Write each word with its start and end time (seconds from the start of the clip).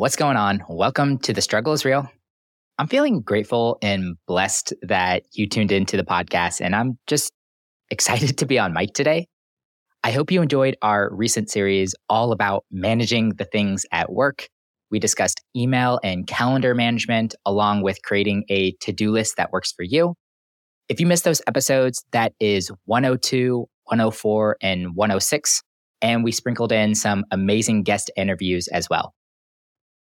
What's 0.00 0.16
going 0.16 0.38
on? 0.38 0.64
Welcome 0.66 1.18
to 1.18 1.34
The 1.34 1.42
Struggle 1.42 1.74
is 1.74 1.84
Real. 1.84 2.10
I'm 2.78 2.86
feeling 2.86 3.20
grateful 3.20 3.76
and 3.82 4.16
blessed 4.26 4.72
that 4.80 5.24
you 5.32 5.46
tuned 5.46 5.72
into 5.72 5.98
the 5.98 6.04
podcast, 6.04 6.62
and 6.62 6.74
I'm 6.74 6.98
just 7.06 7.34
excited 7.90 8.38
to 8.38 8.46
be 8.46 8.58
on 8.58 8.72
mic 8.72 8.94
today. 8.94 9.26
I 10.02 10.12
hope 10.12 10.32
you 10.32 10.40
enjoyed 10.40 10.74
our 10.80 11.14
recent 11.14 11.50
series 11.50 11.94
all 12.08 12.32
about 12.32 12.64
managing 12.70 13.34
the 13.36 13.44
things 13.44 13.84
at 13.92 14.10
work. 14.10 14.48
We 14.90 14.98
discussed 14.98 15.42
email 15.54 16.00
and 16.02 16.26
calendar 16.26 16.74
management, 16.74 17.34
along 17.44 17.82
with 17.82 18.00
creating 18.02 18.44
a 18.48 18.72
to 18.80 18.92
do 18.92 19.10
list 19.10 19.36
that 19.36 19.52
works 19.52 19.70
for 19.70 19.82
you. 19.82 20.14
If 20.88 20.98
you 20.98 21.06
missed 21.06 21.24
those 21.24 21.42
episodes, 21.46 22.02
that 22.12 22.32
is 22.40 22.72
102, 22.86 23.68
104, 23.84 24.56
and 24.62 24.96
106. 24.96 25.62
And 26.00 26.24
we 26.24 26.32
sprinkled 26.32 26.72
in 26.72 26.94
some 26.94 27.26
amazing 27.30 27.82
guest 27.82 28.10
interviews 28.16 28.66
as 28.68 28.88
well. 28.88 29.12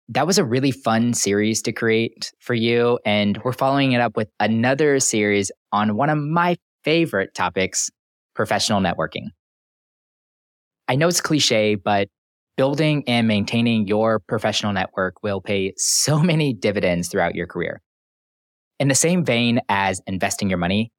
That 0.09 0.27
was 0.27 0.37
a 0.37 0.45
really 0.45 0.71
fun 0.71 1.15
series 1.15 1.63
to 1.63 1.73
create 1.73 2.33
for 2.39 2.55
you. 2.55 2.99
And 3.07 3.41
we're 3.43 3.53
following 3.53 3.93
it 3.93 4.01
up 4.01 4.17
with 4.17 4.29
another 4.39 5.01
series 5.01 5.51
on 5.73 5.97
one 5.97 6.11
of 6.11 6.19
my 6.19 6.57
favorite 6.85 7.35
topics 7.35 7.91
professional 8.35 8.81
networking. 8.81 9.29
I 10.89 10.97
know 10.97 11.09
it's 11.09 11.21
cliche, 11.21 11.77
but 11.77 12.09
building 12.57 13.05
and 13.07 13.27
maintaining 13.27 13.87
your 13.87 14.19
professional 14.21 14.73
network 14.73 15.23
will 15.23 15.41
pay 15.41 15.73
so 15.77 16.19
many 16.23 16.53
dividends 16.53 17.09
throughout 17.09 17.35
your 17.35 17.47
career. 17.47 17.81
In 18.79 18.89
the 18.89 18.95
same 18.95 19.25
vein 19.25 19.61
as 19.69 20.03
investing 20.07 20.51
your 20.51 20.59
money, 20.59 20.93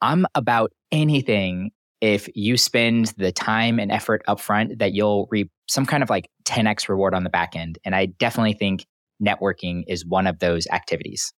I'm 0.00 0.26
about 0.34 0.72
anything 0.90 1.72
if 2.00 2.28
you 2.34 2.56
spend 2.56 3.12
the 3.18 3.32
time 3.32 3.78
and 3.78 3.92
effort 3.92 4.22
upfront 4.26 4.78
that 4.78 4.94
you'll 4.94 5.28
reap 5.30 5.50
some 5.68 5.84
kind 5.84 6.02
of 6.02 6.08
like 6.08 6.28
10x 6.50 6.88
reward 6.88 7.14
on 7.14 7.24
the 7.24 7.30
back 7.30 7.54
end. 7.54 7.78
And 7.84 7.94
I 7.94 8.06
definitely 8.06 8.54
think 8.54 8.84
networking 9.24 9.84
is 9.86 10.04
one 10.04 10.26
of 10.26 10.40
those 10.40 10.66
activities. 10.72 11.32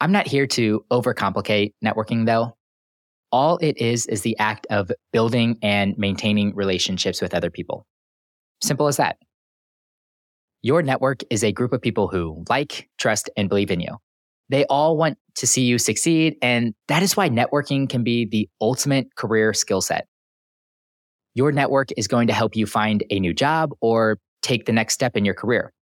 I'm 0.00 0.12
not 0.12 0.26
here 0.26 0.46
to 0.48 0.84
overcomplicate 0.90 1.74
networking 1.84 2.26
though. 2.26 2.56
All 3.32 3.58
it 3.58 3.78
is 3.78 4.06
is 4.06 4.22
the 4.22 4.38
act 4.38 4.66
of 4.70 4.90
building 5.12 5.58
and 5.62 5.96
maintaining 5.98 6.54
relationships 6.54 7.20
with 7.20 7.34
other 7.34 7.50
people. 7.50 7.86
Simple 8.62 8.86
as 8.86 8.96
that. 8.96 9.16
Your 10.62 10.82
network 10.82 11.22
is 11.30 11.42
a 11.42 11.52
group 11.52 11.72
of 11.72 11.80
people 11.80 12.08
who 12.08 12.44
like, 12.48 12.88
trust, 12.98 13.30
and 13.36 13.48
believe 13.48 13.70
in 13.70 13.80
you. 13.80 13.96
They 14.50 14.64
all 14.66 14.96
want 14.96 15.16
to 15.36 15.46
see 15.46 15.62
you 15.62 15.78
succeed. 15.78 16.36
And 16.42 16.74
that 16.88 17.02
is 17.02 17.16
why 17.16 17.28
networking 17.28 17.88
can 17.88 18.02
be 18.02 18.26
the 18.26 18.48
ultimate 18.60 19.14
career 19.16 19.54
skill 19.54 19.80
set. 19.80 20.06
Your 21.34 21.52
network 21.52 21.90
is 21.96 22.08
going 22.08 22.26
to 22.26 22.32
help 22.32 22.56
you 22.56 22.66
find 22.66 23.04
a 23.08 23.20
new 23.20 23.32
job 23.32 23.70
or 23.80 24.18
take 24.42 24.66
the 24.66 24.72
next 24.72 24.94
step 24.94 25.16
in 25.16 25.24
your 25.24 25.34
career. 25.34 25.72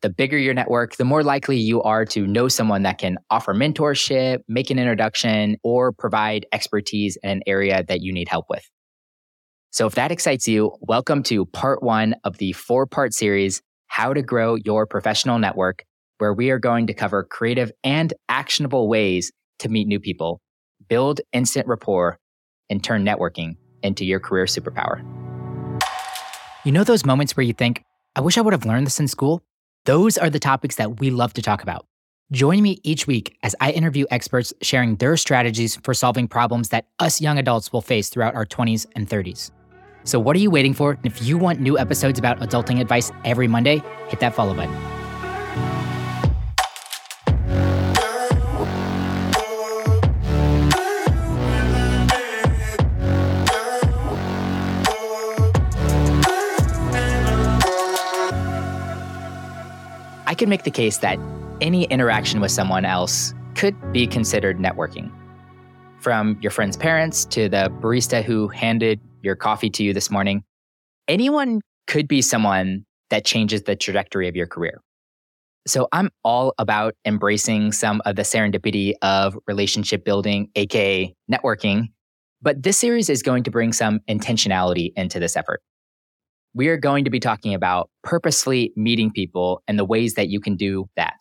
The 0.00 0.08
bigger 0.08 0.38
your 0.38 0.54
network, 0.54 0.96
the 0.96 1.04
more 1.04 1.22
likely 1.22 1.58
you 1.58 1.82
are 1.82 2.06
to 2.06 2.26
know 2.26 2.48
someone 2.48 2.84
that 2.84 2.96
can 2.96 3.18
offer 3.28 3.52
mentorship, 3.52 4.38
make 4.48 4.70
an 4.70 4.78
introduction, 4.78 5.58
or 5.62 5.92
provide 5.92 6.46
expertise 6.52 7.18
in 7.22 7.28
an 7.28 7.42
area 7.46 7.84
that 7.88 8.00
you 8.00 8.14
need 8.14 8.28
help 8.28 8.46
with. 8.48 8.64
So 9.72 9.86
if 9.86 9.94
that 9.96 10.10
excites 10.10 10.48
you, 10.48 10.72
welcome 10.80 11.22
to 11.24 11.44
part 11.44 11.82
one 11.82 12.14
of 12.24 12.38
the 12.38 12.52
four 12.52 12.86
part 12.86 13.12
series, 13.12 13.60
How 13.88 14.14
to 14.14 14.22
Grow 14.22 14.54
Your 14.54 14.86
Professional 14.86 15.38
Network, 15.38 15.84
where 16.16 16.32
we 16.32 16.50
are 16.50 16.58
going 16.58 16.86
to 16.86 16.94
cover 16.94 17.24
creative 17.24 17.72
and 17.84 18.14
actionable 18.30 18.88
ways 18.88 19.32
to 19.58 19.68
meet 19.68 19.86
new 19.86 20.00
people, 20.00 20.40
build 20.88 21.20
instant 21.34 21.66
rapport, 21.66 22.18
and 22.70 22.82
turn 22.82 23.04
networking 23.04 23.56
into 23.82 24.04
your 24.04 24.20
career 24.20 24.44
superpower. 24.44 25.02
You 26.64 26.72
know 26.72 26.84
those 26.84 27.04
moments 27.04 27.36
where 27.36 27.44
you 27.44 27.52
think, 27.52 27.84
I 28.16 28.20
wish 28.20 28.36
I 28.36 28.40
would 28.40 28.52
have 28.52 28.64
learned 28.64 28.86
this 28.86 29.00
in 29.00 29.08
school? 29.08 29.42
Those 29.84 30.18
are 30.18 30.28
the 30.28 30.38
topics 30.40 30.76
that 30.76 31.00
we 31.00 31.10
love 31.10 31.32
to 31.34 31.42
talk 31.42 31.62
about. 31.62 31.86
Join 32.30 32.60
me 32.62 32.78
each 32.82 33.06
week 33.06 33.38
as 33.42 33.56
I 33.58 33.70
interview 33.70 34.04
experts 34.10 34.52
sharing 34.60 34.96
their 34.96 35.16
strategies 35.16 35.76
for 35.76 35.94
solving 35.94 36.28
problems 36.28 36.68
that 36.68 36.86
us 36.98 37.22
young 37.22 37.38
adults 37.38 37.72
will 37.72 37.80
face 37.80 38.10
throughout 38.10 38.34
our 38.34 38.44
20s 38.44 38.86
and 38.94 39.08
30s. 39.08 39.50
So, 40.04 40.18
what 40.18 40.36
are 40.36 40.40
you 40.40 40.50
waiting 40.50 40.74
for? 40.74 40.98
If 41.04 41.22
you 41.22 41.38
want 41.38 41.60
new 41.60 41.78
episodes 41.78 42.18
about 42.18 42.38
adulting 42.40 42.80
advice 42.80 43.10
every 43.24 43.48
Monday, 43.48 43.82
hit 44.08 44.20
that 44.20 44.34
follow 44.34 44.54
button. 44.54 44.97
Can 60.38 60.48
make 60.48 60.62
the 60.62 60.70
case 60.70 60.98
that 60.98 61.18
any 61.60 61.82
interaction 61.86 62.40
with 62.40 62.52
someone 62.52 62.84
else 62.84 63.34
could 63.56 63.74
be 63.92 64.06
considered 64.06 64.58
networking. 64.58 65.10
From 65.98 66.38
your 66.40 66.52
friend's 66.52 66.76
parents 66.76 67.24
to 67.24 67.48
the 67.48 67.72
barista 67.80 68.22
who 68.22 68.46
handed 68.46 69.00
your 69.20 69.34
coffee 69.34 69.68
to 69.70 69.82
you 69.82 69.92
this 69.92 70.12
morning, 70.12 70.44
anyone 71.08 71.60
could 71.88 72.06
be 72.06 72.22
someone 72.22 72.84
that 73.10 73.24
changes 73.24 73.64
the 73.64 73.74
trajectory 73.74 74.28
of 74.28 74.36
your 74.36 74.46
career. 74.46 74.80
So 75.66 75.88
I'm 75.90 76.08
all 76.22 76.54
about 76.56 76.94
embracing 77.04 77.72
some 77.72 78.00
of 78.04 78.14
the 78.14 78.22
serendipity 78.22 78.92
of 79.02 79.36
relationship 79.48 80.04
building, 80.04 80.50
aka 80.54 81.12
networking. 81.28 81.88
But 82.40 82.62
this 82.62 82.78
series 82.78 83.10
is 83.10 83.24
going 83.24 83.42
to 83.42 83.50
bring 83.50 83.72
some 83.72 83.98
intentionality 84.08 84.92
into 84.94 85.18
this 85.18 85.36
effort. 85.36 85.60
We 86.58 86.68
are 86.68 86.76
going 86.76 87.04
to 87.04 87.10
be 87.10 87.20
talking 87.20 87.54
about 87.54 87.88
purposely 88.02 88.72
meeting 88.76 89.10
people 89.10 89.62
and 89.66 89.78
the 89.78 89.84
ways 89.84 90.14
that 90.14 90.28
you 90.28 90.40
can 90.40 90.56
do 90.56 90.90
that. 90.96 91.20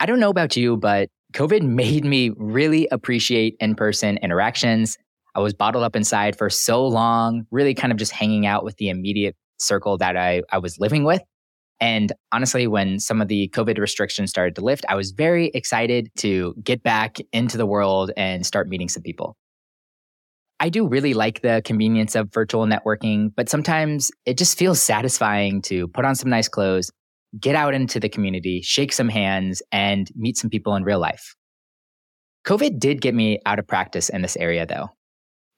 I 0.00 0.04
don't 0.06 0.20
know 0.20 0.28
about 0.28 0.56
you, 0.56 0.76
but 0.76 1.08
COVID 1.32 1.62
made 1.66 2.04
me 2.04 2.32
really 2.36 2.86
appreciate 2.90 3.56
in 3.60 3.74
person 3.74 4.18
interactions 4.18 4.98
I 5.34 5.40
was 5.40 5.52
bottled 5.52 5.82
up 5.82 5.96
inside 5.96 6.38
for 6.38 6.48
so 6.48 6.86
long, 6.86 7.46
really 7.50 7.74
kind 7.74 7.92
of 7.92 7.98
just 7.98 8.12
hanging 8.12 8.46
out 8.46 8.64
with 8.64 8.76
the 8.76 8.88
immediate 8.88 9.36
circle 9.58 9.98
that 9.98 10.16
I, 10.16 10.42
I 10.50 10.58
was 10.58 10.78
living 10.78 11.04
with. 11.04 11.22
And 11.80 12.12
honestly, 12.30 12.68
when 12.68 13.00
some 13.00 13.20
of 13.20 13.26
the 13.26 13.48
COVID 13.48 13.78
restrictions 13.78 14.30
started 14.30 14.54
to 14.56 14.64
lift, 14.64 14.84
I 14.88 14.94
was 14.94 15.10
very 15.10 15.48
excited 15.48 16.08
to 16.18 16.54
get 16.62 16.82
back 16.82 17.18
into 17.32 17.58
the 17.58 17.66
world 17.66 18.12
and 18.16 18.46
start 18.46 18.68
meeting 18.68 18.88
some 18.88 19.02
people. 19.02 19.36
I 20.64 20.70
do 20.70 20.88
really 20.88 21.12
like 21.12 21.42
the 21.42 21.60
convenience 21.62 22.14
of 22.14 22.32
virtual 22.32 22.64
networking, 22.64 23.30
but 23.36 23.50
sometimes 23.50 24.10
it 24.24 24.38
just 24.38 24.56
feels 24.56 24.80
satisfying 24.80 25.60
to 25.64 25.88
put 25.88 26.06
on 26.06 26.14
some 26.14 26.30
nice 26.30 26.48
clothes, 26.48 26.90
get 27.38 27.54
out 27.54 27.74
into 27.74 28.00
the 28.00 28.08
community, 28.08 28.62
shake 28.62 28.90
some 28.90 29.10
hands, 29.10 29.60
and 29.72 30.10
meet 30.16 30.38
some 30.38 30.48
people 30.48 30.74
in 30.74 30.82
real 30.82 30.98
life. 30.98 31.34
COVID 32.46 32.78
did 32.78 33.02
get 33.02 33.14
me 33.14 33.40
out 33.44 33.58
of 33.58 33.66
practice 33.66 34.08
in 34.08 34.22
this 34.22 34.38
area, 34.38 34.64
though. 34.64 34.88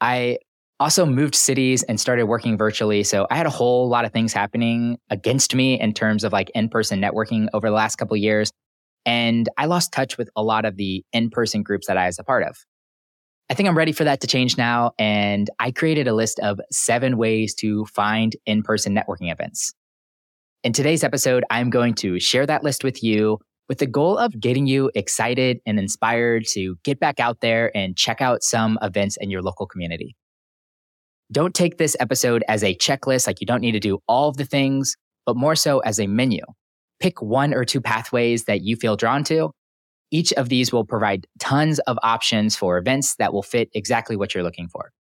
I 0.00 0.39
also 0.81 1.06
moved 1.06 1.37
cities 1.37 1.84
and 1.84 2.00
started 2.00 2.25
working 2.25 2.59
virtually. 2.59 3.05
So 3.05 3.28
I 3.31 3.37
had 3.37 3.47
a 3.47 3.50
whole 3.50 3.88
lot 3.88 4.06
of 4.06 4.12
things 4.12 4.33
happening 4.33 4.99
against 5.09 5.55
me 5.55 5.78
in 5.78 5.94
terms 5.94 6.25
of 6.25 6.33
like 6.33 6.50
in 6.53 6.69
person 6.69 7.00
networking 7.00 7.47
over 7.55 7.69
the 7.69 7.77
last 7.77 7.94
couple 7.94 8.17
years. 8.17 8.50
And 9.05 9.49
I 9.56 9.67
lost 9.67 9.93
touch 9.93 10.19
with 10.19 10.31
a 10.34 10.43
lot 10.43 10.65
of 10.65 10.75
the 10.75 11.05
in 11.12 11.31
person 11.31 11.62
groups 11.62 11.87
that 11.87 11.97
I 11.97 12.06
was 12.06 12.19
a 12.19 12.25
part 12.25 12.43
of. 12.43 12.56
I 13.49 13.55
think 13.55 13.69
I'm 13.69 13.77
ready 13.77 13.93
for 13.93 14.05
that 14.05 14.21
to 14.23 14.27
change 14.27 14.59
now. 14.59 14.93
And 14.99 15.49
I 15.61 15.71
created 15.71 16.09
a 16.09 16.15
list 16.15 16.41
of 16.41 16.61
seven 16.71 17.17
ways 17.17 17.55
to 17.57 17.84
find 17.87 18.34
in 18.45 18.62
person 18.62 18.95
networking 18.95 19.31
events. 19.31 19.73
In 20.65 20.73
today's 20.73 21.05
episode, 21.05 21.45
I'm 21.49 21.71
going 21.71 21.95
to 21.97 22.19
share 22.19 22.45
that 22.47 22.65
list 22.65 22.83
with 22.83 23.05
you 23.05 23.39
with 23.69 23.79
the 23.79 23.87
goal 23.87 24.19
of 24.19 24.39
getting 24.41 24.67
you 24.67 24.91
excited 24.95 25.61
and 25.67 25.79
inspired 25.79 26.45
to 26.53 26.77
get 26.85 26.99
back 26.99 27.21
out 27.21 27.41
there 27.41 27.77
and 27.77 27.97
check 27.97 28.21
out 28.21 28.43
some 28.43 28.79
events 28.83 29.17
in 29.21 29.31
your 29.31 29.43
local 29.43 29.67
community. 29.67 30.17
Don't 31.33 31.55
take 31.55 31.79
this 31.79 31.97
episode 31.99 32.45
as 32.49 32.62
a 32.62 32.77
checklist, 32.77 33.27
like 33.27 33.41
you 33.41 33.47
don't 33.47 33.61
need 33.61 33.73
to 33.73 33.81
do 33.81 33.99
all 34.06 34.29
of 34.29 34.37
the 34.37 34.45
things, 34.45 34.97
but 35.25 35.37
more 35.37 35.56
so 35.56 35.81
as 35.81 35.99
a 35.99 36.06
menu. 36.06 36.43
Pick 37.01 37.21
one 37.21 37.53
or 37.53 37.65
two 37.65 37.81
pathways 37.81 38.44
that 38.44 38.62
you 38.62 38.76
feel 38.76 38.97
drawn 38.97 39.25
to. 39.25 39.50
Each 40.11 40.32
of 40.35 40.49
these 40.49 40.73
will 40.73 40.85
provide 40.85 41.26
tons 41.38 41.79
of 41.81 41.99
options 42.03 42.56
for 42.56 42.79
events 42.79 43.17
that 43.17 43.32
will 43.32 43.43
fit 43.43 43.69
exactly 43.75 44.17
what 44.17 44.35
you're 44.35 44.44
looking 44.44 44.69
for. 44.69 44.93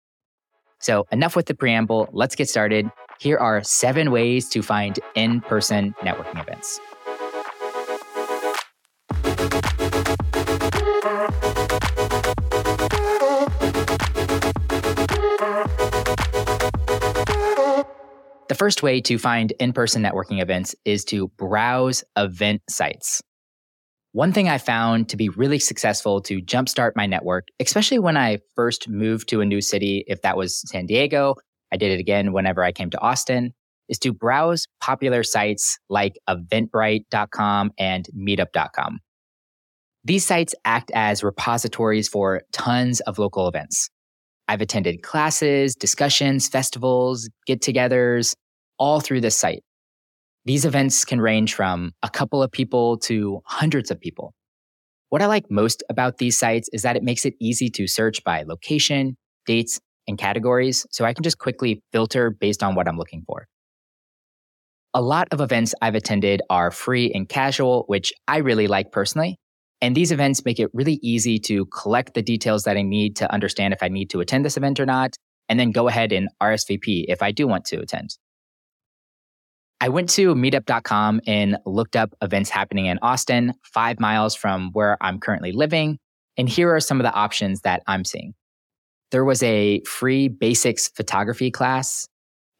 So, 0.80 1.06
enough 1.12 1.36
with 1.36 1.46
the 1.46 1.54
preamble. 1.54 2.08
Let's 2.12 2.34
get 2.34 2.48
started. 2.48 2.90
Here 3.20 3.38
are 3.38 3.62
seven 3.62 4.10
ways 4.10 4.48
to 4.50 4.62
find 4.62 4.98
in 5.14 5.40
person 5.42 5.94
networking 6.02 6.40
events. 6.40 6.80
The 18.48 18.54
first 18.54 18.82
way 18.82 19.00
to 19.02 19.18
find 19.18 19.52
in 19.58 19.72
person 19.72 20.02
networking 20.02 20.40
events 20.40 20.74
is 20.84 21.04
to 21.06 21.28
browse 21.28 22.04
event 22.16 22.62
sites. 22.68 23.22
One 24.14 24.32
thing 24.32 24.48
I 24.48 24.58
found 24.58 25.08
to 25.08 25.16
be 25.16 25.28
really 25.28 25.58
successful 25.58 26.20
to 26.20 26.40
jumpstart 26.40 26.92
my 26.94 27.04
network, 27.04 27.48
especially 27.58 27.98
when 27.98 28.16
I 28.16 28.38
first 28.54 28.88
moved 28.88 29.28
to 29.30 29.40
a 29.40 29.44
new 29.44 29.60
city, 29.60 30.04
if 30.06 30.22
that 30.22 30.36
was 30.36 30.62
San 30.70 30.86
Diego, 30.86 31.34
I 31.72 31.76
did 31.76 31.90
it 31.90 31.98
again 31.98 32.32
whenever 32.32 32.62
I 32.62 32.70
came 32.70 32.90
to 32.90 33.00
Austin, 33.00 33.52
is 33.88 33.98
to 33.98 34.12
browse 34.12 34.68
popular 34.80 35.24
sites 35.24 35.80
like 35.88 36.14
eventbrite.com 36.30 37.72
and 37.76 38.06
meetup.com. 38.16 39.00
These 40.04 40.24
sites 40.24 40.54
act 40.64 40.92
as 40.94 41.24
repositories 41.24 42.08
for 42.08 42.42
tons 42.52 43.00
of 43.00 43.18
local 43.18 43.48
events. 43.48 43.90
I've 44.46 44.60
attended 44.60 45.02
classes, 45.02 45.74
discussions, 45.74 46.46
festivals, 46.46 47.28
get 47.48 47.62
togethers, 47.62 48.36
all 48.78 49.00
through 49.00 49.22
this 49.22 49.36
site. 49.36 49.64
These 50.46 50.66
events 50.66 51.04
can 51.06 51.20
range 51.20 51.54
from 51.54 51.92
a 52.02 52.10
couple 52.10 52.42
of 52.42 52.52
people 52.52 52.98
to 52.98 53.40
hundreds 53.46 53.90
of 53.90 53.98
people. 53.98 54.34
What 55.08 55.22
I 55.22 55.26
like 55.26 55.50
most 55.50 55.82
about 55.88 56.18
these 56.18 56.38
sites 56.38 56.68
is 56.72 56.82
that 56.82 56.96
it 56.96 57.02
makes 57.02 57.24
it 57.24 57.34
easy 57.40 57.70
to 57.70 57.86
search 57.86 58.22
by 58.24 58.42
location, 58.42 59.16
dates, 59.46 59.80
and 60.06 60.18
categories, 60.18 60.86
so 60.90 61.06
I 61.06 61.14
can 61.14 61.22
just 61.22 61.38
quickly 61.38 61.82
filter 61.92 62.30
based 62.30 62.62
on 62.62 62.74
what 62.74 62.86
I'm 62.86 62.98
looking 62.98 63.22
for. 63.26 63.46
A 64.92 65.00
lot 65.00 65.28
of 65.32 65.40
events 65.40 65.74
I've 65.80 65.94
attended 65.94 66.42
are 66.50 66.70
free 66.70 67.10
and 67.14 67.26
casual, 67.28 67.84
which 67.86 68.12
I 68.28 68.38
really 68.38 68.66
like 68.66 68.92
personally. 68.92 69.38
And 69.80 69.96
these 69.96 70.12
events 70.12 70.44
make 70.44 70.60
it 70.60 70.70
really 70.74 71.00
easy 71.02 71.38
to 71.40 71.64
collect 71.66 72.14
the 72.14 72.22
details 72.22 72.64
that 72.64 72.76
I 72.76 72.82
need 72.82 73.16
to 73.16 73.32
understand 73.32 73.72
if 73.72 73.82
I 73.82 73.88
need 73.88 74.10
to 74.10 74.20
attend 74.20 74.44
this 74.44 74.56
event 74.56 74.78
or 74.78 74.86
not, 74.86 75.16
and 75.48 75.58
then 75.58 75.72
go 75.72 75.88
ahead 75.88 76.12
and 76.12 76.28
RSVP 76.42 77.06
if 77.08 77.22
I 77.22 77.32
do 77.32 77.46
want 77.46 77.64
to 77.66 77.80
attend. 77.80 78.16
I 79.84 79.90
went 79.90 80.08
to 80.14 80.34
meetup.com 80.34 81.20
and 81.26 81.58
looked 81.66 81.94
up 81.94 82.14
events 82.22 82.48
happening 82.48 82.86
in 82.86 82.98
Austin, 83.02 83.52
five 83.62 84.00
miles 84.00 84.34
from 84.34 84.70
where 84.72 84.96
I'm 85.02 85.20
currently 85.20 85.52
living. 85.52 85.98
And 86.38 86.48
here 86.48 86.74
are 86.74 86.80
some 86.80 86.98
of 86.98 87.04
the 87.04 87.12
options 87.12 87.60
that 87.60 87.82
I'm 87.86 88.02
seeing. 88.06 88.32
There 89.10 89.26
was 89.26 89.42
a 89.42 89.82
free 89.82 90.28
basics 90.28 90.88
photography 90.88 91.50
class, 91.50 92.08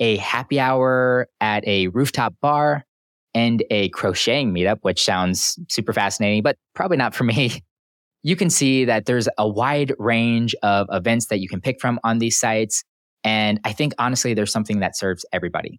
a 0.00 0.18
happy 0.18 0.60
hour 0.60 1.26
at 1.40 1.66
a 1.66 1.88
rooftop 1.88 2.34
bar, 2.42 2.84
and 3.32 3.64
a 3.70 3.88
crocheting 3.88 4.52
meetup, 4.52 4.80
which 4.82 5.02
sounds 5.02 5.58
super 5.70 5.94
fascinating, 5.94 6.42
but 6.42 6.58
probably 6.74 6.98
not 6.98 7.14
for 7.14 7.24
me. 7.24 7.62
You 8.26 8.36
can 8.36 8.48
see 8.48 8.86
that 8.86 9.04
there's 9.04 9.28
a 9.36 9.46
wide 9.46 9.92
range 9.98 10.54
of 10.62 10.86
events 10.90 11.26
that 11.26 11.40
you 11.40 11.48
can 11.48 11.60
pick 11.60 11.78
from 11.78 12.00
on 12.04 12.20
these 12.20 12.38
sites. 12.38 12.82
And 13.22 13.60
I 13.64 13.74
think 13.74 13.92
honestly, 13.98 14.32
there's 14.32 14.50
something 14.50 14.80
that 14.80 14.96
serves 14.96 15.26
everybody. 15.30 15.78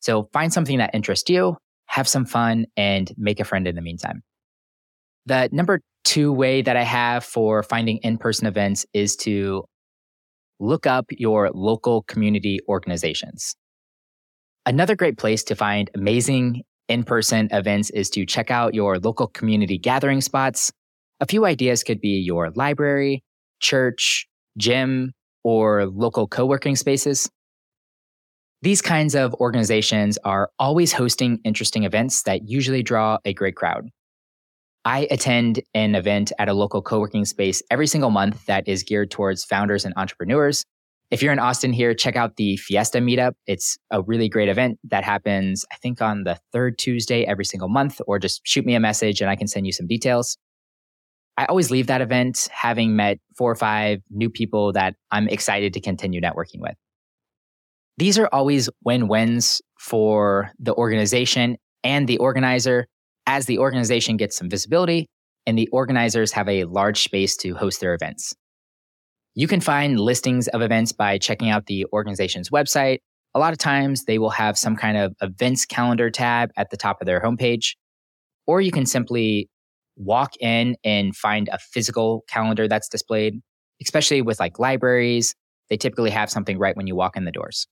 So 0.00 0.28
find 0.32 0.52
something 0.52 0.78
that 0.78 0.94
interests 0.94 1.28
you, 1.28 1.56
have 1.86 2.08
some 2.08 2.24
fun, 2.24 2.66
and 2.76 3.12
make 3.16 3.40
a 3.40 3.44
friend 3.44 3.66
in 3.66 3.74
the 3.74 3.82
meantime. 3.82 4.22
The 5.26 5.48
number 5.52 5.80
two 6.04 6.32
way 6.32 6.62
that 6.62 6.76
I 6.76 6.84
have 6.84 7.24
for 7.24 7.62
finding 7.62 7.98
in 7.98 8.18
person 8.18 8.46
events 8.46 8.86
is 8.94 9.16
to 9.16 9.64
look 10.60 10.86
up 10.86 11.06
your 11.10 11.50
local 11.52 12.02
community 12.02 12.60
organizations. 12.68 13.54
Another 14.66 14.96
great 14.96 15.18
place 15.18 15.44
to 15.44 15.54
find 15.54 15.90
amazing 15.94 16.62
in 16.88 17.04
person 17.04 17.48
events 17.52 17.90
is 17.90 18.10
to 18.10 18.24
check 18.24 18.50
out 18.50 18.74
your 18.74 18.98
local 18.98 19.26
community 19.28 19.78
gathering 19.78 20.20
spots. 20.20 20.72
A 21.20 21.26
few 21.26 21.44
ideas 21.44 21.82
could 21.82 22.00
be 22.00 22.20
your 22.20 22.50
library, 22.50 23.22
church, 23.60 24.26
gym, 24.56 25.12
or 25.44 25.86
local 25.86 26.26
co 26.26 26.46
working 26.46 26.76
spaces. 26.76 27.28
These 28.60 28.82
kinds 28.82 29.14
of 29.14 29.34
organizations 29.34 30.18
are 30.24 30.50
always 30.58 30.92
hosting 30.92 31.38
interesting 31.44 31.84
events 31.84 32.24
that 32.24 32.48
usually 32.48 32.82
draw 32.82 33.18
a 33.24 33.32
great 33.32 33.54
crowd. 33.54 33.88
I 34.84 35.06
attend 35.12 35.60
an 35.74 35.94
event 35.94 36.32
at 36.40 36.48
a 36.48 36.54
local 36.54 36.82
co 36.82 36.98
working 36.98 37.24
space 37.24 37.62
every 37.70 37.86
single 37.86 38.10
month 38.10 38.46
that 38.46 38.66
is 38.66 38.82
geared 38.82 39.12
towards 39.12 39.44
founders 39.44 39.84
and 39.84 39.94
entrepreneurs. 39.96 40.64
If 41.12 41.22
you're 41.22 41.32
in 41.32 41.38
Austin 41.38 41.72
here, 41.72 41.94
check 41.94 42.16
out 42.16 42.36
the 42.36 42.56
Fiesta 42.56 42.98
Meetup. 42.98 43.34
It's 43.46 43.78
a 43.92 44.02
really 44.02 44.28
great 44.28 44.48
event 44.48 44.78
that 44.84 45.04
happens, 45.04 45.64
I 45.72 45.76
think, 45.76 46.02
on 46.02 46.24
the 46.24 46.38
third 46.52 46.78
Tuesday 46.78 47.24
every 47.24 47.44
single 47.44 47.68
month, 47.68 48.00
or 48.08 48.18
just 48.18 48.40
shoot 48.44 48.66
me 48.66 48.74
a 48.74 48.80
message 48.80 49.20
and 49.20 49.30
I 49.30 49.36
can 49.36 49.46
send 49.46 49.66
you 49.66 49.72
some 49.72 49.86
details. 49.86 50.36
I 51.36 51.44
always 51.44 51.70
leave 51.70 51.86
that 51.86 52.00
event 52.00 52.48
having 52.50 52.96
met 52.96 53.18
four 53.36 53.52
or 53.52 53.54
five 53.54 54.00
new 54.10 54.28
people 54.28 54.72
that 54.72 54.96
I'm 55.12 55.28
excited 55.28 55.72
to 55.74 55.80
continue 55.80 56.20
networking 56.20 56.58
with. 56.58 56.74
These 57.98 58.16
are 58.16 58.28
always 58.30 58.70
win 58.84 59.08
wins 59.08 59.60
for 59.80 60.52
the 60.60 60.72
organization 60.72 61.56
and 61.82 62.08
the 62.08 62.18
organizer 62.18 62.86
as 63.26 63.46
the 63.46 63.58
organization 63.58 64.16
gets 64.16 64.36
some 64.36 64.48
visibility 64.48 65.08
and 65.46 65.58
the 65.58 65.68
organizers 65.72 66.30
have 66.30 66.48
a 66.48 66.62
large 66.62 67.02
space 67.02 67.36
to 67.38 67.56
host 67.56 67.80
their 67.80 67.94
events. 67.94 68.36
You 69.34 69.48
can 69.48 69.60
find 69.60 69.98
listings 69.98 70.46
of 70.46 70.62
events 70.62 70.92
by 70.92 71.18
checking 71.18 71.50
out 71.50 71.66
the 71.66 71.86
organization's 71.92 72.50
website. 72.50 72.98
A 73.34 73.40
lot 73.40 73.52
of 73.52 73.58
times 73.58 74.04
they 74.04 74.18
will 74.18 74.30
have 74.30 74.56
some 74.56 74.76
kind 74.76 74.96
of 74.96 75.12
events 75.20 75.66
calendar 75.66 76.08
tab 76.08 76.50
at 76.56 76.70
the 76.70 76.76
top 76.76 77.00
of 77.00 77.06
their 77.06 77.20
homepage, 77.20 77.74
or 78.46 78.60
you 78.60 78.70
can 78.70 78.86
simply 78.86 79.50
walk 79.96 80.34
in 80.38 80.76
and 80.84 81.16
find 81.16 81.48
a 81.48 81.58
physical 81.58 82.22
calendar 82.28 82.68
that's 82.68 82.88
displayed, 82.88 83.40
especially 83.82 84.22
with 84.22 84.38
like 84.38 84.60
libraries. 84.60 85.34
They 85.68 85.76
typically 85.76 86.10
have 86.10 86.30
something 86.30 86.58
right 86.58 86.76
when 86.76 86.86
you 86.86 86.94
walk 86.94 87.16
in 87.16 87.24
the 87.24 87.32
doors. 87.32 87.66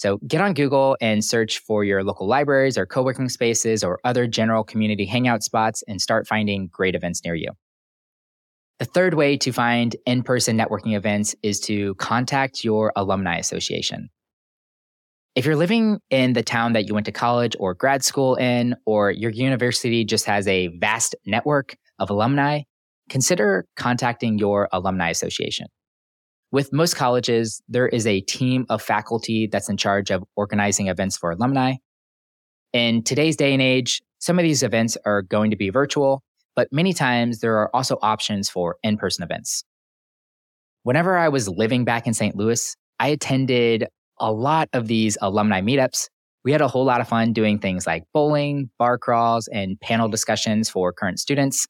So 0.00 0.16
get 0.26 0.40
on 0.40 0.54
Google 0.54 0.96
and 1.02 1.22
search 1.22 1.58
for 1.58 1.84
your 1.84 2.02
local 2.02 2.26
libraries 2.26 2.78
or 2.78 2.86
co 2.86 3.02
working 3.02 3.28
spaces 3.28 3.84
or 3.84 4.00
other 4.02 4.26
general 4.26 4.64
community 4.64 5.04
hangout 5.04 5.42
spots 5.42 5.84
and 5.86 6.00
start 6.00 6.26
finding 6.26 6.68
great 6.68 6.94
events 6.94 7.22
near 7.22 7.34
you. 7.34 7.50
The 8.78 8.86
third 8.86 9.12
way 9.12 9.36
to 9.36 9.52
find 9.52 9.94
in 10.06 10.22
person 10.22 10.56
networking 10.56 10.96
events 10.96 11.34
is 11.42 11.60
to 11.60 11.94
contact 11.96 12.64
your 12.64 12.94
alumni 12.96 13.36
association. 13.36 14.08
If 15.34 15.44
you're 15.44 15.54
living 15.54 15.98
in 16.08 16.32
the 16.32 16.42
town 16.42 16.72
that 16.72 16.88
you 16.88 16.94
went 16.94 17.04
to 17.04 17.12
college 17.12 17.54
or 17.60 17.74
grad 17.74 18.02
school 18.02 18.36
in, 18.36 18.76
or 18.86 19.10
your 19.10 19.30
university 19.30 20.06
just 20.06 20.24
has 20.24 20.48
a 20.48 20.68
vast 20.78 21.14
network 21.26 21.76
of 21.98 22.08
alumni, 22.08 22.62
consider 23.10 23.66
contacting 23.76 24.38
your 24.38 24.66
alumni 24.72 25.10
association. 25.10 25.66
With 26.52 26.72
most 26.72 26.94
colleges, 26.96 27.62
there 27.68 27.86
is 27.86 28.06
a 28.06 28.20
team 28.22 28.66
of 28.68 28.82
faculty 28.82 29.46
that's 29.46 29.68
in 29.68 29.76
charge 29.76 30.10
of 30.10 30.24
organizing 30.34 30.88
events 30.88 31.16
for 31.16 31.30
alumni. 31.30 31.74
In 32.72 33.04
today's 33.04 33.36
day 33.36 33.52
and 33.52 33.62
age, 33.62 34.02
some 34.18 34.38
of 34.38 34.42
these 34.42 34.64
events 34.64 34.96
are 35.04 35.22
going 35.22 35.52
to 35.52 35.56
be 35.56 35.70
virtual, 35.70 36.24
but 36.56 36.68
many 36.72 36.92
times 36.92 37.38
there 37.38 37.56
are 37.58 37.74
also 37.74 37.98
options 38.02 38.48
for 38.48 38.76
in 38.82 38.96
person 38.96 39.22
events. 39.22 39.62
Whenever 40.82 41.16
I 41.16 41.28
was 41.28 41.48
living 41.48 41.84
back 41.84 42.08
in 42.08 42.14
St. 42.14 42.34
Louis, 42.34 42.76
I 42.98 43.08
attended 43.08 43.86
a 44.18 44.32
lot 44.32 44.68
of 44.72 44.88
these 44.88 45.16
alumni 45.22 45.60
meetups. 45.60 46.08
We 46.44 46.52
had 46.52 46.60
a 46.60 46.68
whole 46.68 46.84
lot 46.84 47.00
of 47.00 47.08
fun 47.08 47.32
doing 47.32 47.60
things 47.60 47.86
like 47.86 48.04
bowling, 48.12 48.70
bar 48.78 48.98
crawls, 48.98 49.46
and 49.48 49.78
panel 49.80 50.08
discussions 50.08 50.68
for 50.68 50.92
current 50.92 51.20
students. 51.20 51.66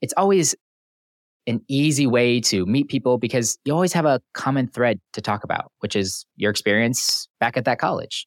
It's 0.00 0.14
always 0.16 0.54
an 1.46 1.60
easy 1.68 2.06
way 2.06 2.40
to 2.40 2.66
meet 2.66 2.88
people 2.88 3.18
because 3.18 3.58
you 3.64 3.72
always 3.72 3.92
have 3.92 4.04
a 4.04 4.20
common 4.34 4.66
thread 4.66 5.00
to 5.12 5.20
talk 5.20 5.44
about, 5.44 5.70
which 5.78 5.94
is 5.94 6.26
your 6.36 6.50
experience 6.50 7.28
back 7.40 7.56
at 7.56 7.64
that 7.64 7.78
college. 7.78 8.26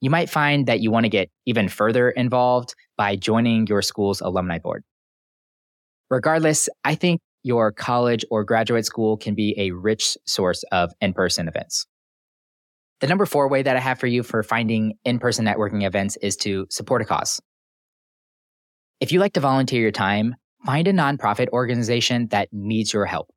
You 0.00 0.10
might 0.10 0.28
find 0.28 0.66
that 0.66 0.80
you 0.80 0.90
want 0.90 1.04
to 1.04 1.10
get 1.10 1.30
even 1.46 1.68
further 1.68 2.10
involved 2.10 2.74
by 2.96 3.16
joining 3.16 3.66
your 3.66 3.80
school's 3.80 4.20
alumni 4.20 4.58
board. 4.58 4.84
Regardless, 6.10 6.68
I 6.84 6.94
think 6.94 7.20
your 7.42 7.72
college 7.72 8.24
or 8.30 8.44
graduate 8.44 8.86
school 8.86 9.16
can 9.16 9.34
be 9.34 9.54
a 9.56 9.70
rich 9.70 10.16
source 10.26 10.62
of 10.72 10.92
in 11.00 11.12
person 11.12 11.48
events. 11.48 11.86
The 13.00 13.06
number 13.06 13.26
four 13.26 13.48
way 13.48 13.62
that 13.62 13.76
I 13.76 13.80
have 13.80 13.98
for 13.98 14.06
you 14.06 14.22
for 14.22 14.42
finding 14.42 14.94
in 15.04 15.18
person 15.18 15.44
networking 15.44 15.86
events 15.86 16.16
is 16.16 16.36
to 16.38 16.66
support 16.70 17.02
a 17.02 17.04
cause. 17.04 17.40
If 19.00 19.12
you 19.12 19.20
like 19.20 19.34
to 19.34 19.40
volunteer 19.40 19.80
your 19.80 19.90
time, 19.90 20.36
find 20.64 20.88
a 20.88 20.92
nonprofit 20.92 21.48
organization 21.50 22.28
that 22.28 22.48
needs 22.52 22.92
your 22.92 23.06
help. 23.06 23.28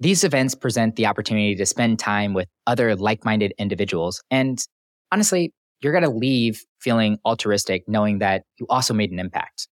These 0.00 0.24
events 0.24 0.54
present 0.54 0.96
the 0.96 1.06
opportunity 1.06 1.54
to 1.54 1.66
spend 1.66 1.98
time 1.98 2.34
with 2.34 2.48
other 2.66 2.96
like 2.96 3.24
minded 3.24 3.54
individuals 3.58 4.22
and 4.30 4.64
honestly, 5.12 5.52
you're 5.80 5.92
going 5.92 6.04
to 6.04 6.10
leave 6.10 6.64
feeling 6.80 7.18
altruistic, 7.24 7.84
knowing 7.86 8.18
that 8.18 8.42
you 8.58 8.66
also 8.68 8.94
made 8.94 9.12
an 9.12 9.18
impact. 9.18 9.68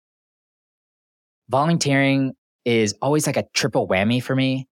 Volunteering 1.49 2.33
is 2.65 2.95
always 3.01 3.27
like 3.27 3.37
a 3.37 3.45
triple 3.55 3.89
whammy 3.89 4.23
for 4.23 4.35
me. 4.35 4.67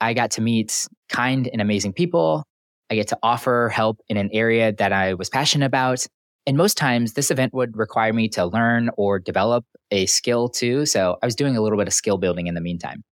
I 0.00 0.14
got 0.14 0.30
to 0.32 0.40
meet 0.40 0.86
kind 1.08 1.48
and 1.52 1.60
amazing 1.60 1.92
people. 1.92 2.44
I 2.90 2.94
get 2.94 3.08
to 3.08 3.18
offer 3.22 3.68
help 3.68 3.98
in 4.08 4.16
an 4.16 4.30
area 4.32 4.72
that 4.72 4.92
I 4.92 5.14
was 5.14 5.28
passionate 5.28 5.66
about. 5.66 6.06
And 6.48 6.56
most 6.56 6.78
times, 6.78 7.12
this 7.12 7.30
event 7.30 7.52
would 7.52 7.76
require 7.76 8.14
me 8.14 8.26
to 8.30 8.46
learn 8.46 8.88
or 8.96 9.18
develop 9.18 9.66
a 9.90 10.06
skill 10.06 10.48
too. 10.48 10.86
So 10.86 11.18
I 11.22 11.26
was 11.26 11.34
doing 11.34 11.58
a 11.58 11.60
little 11.60 11.76
bit 11.76 11.86
of 11.86 11.92
skill 11.92 12.16
building 12.16 12.46
in 12.46 12.54
the 12.54 12.62
meantime. 12.62 13.04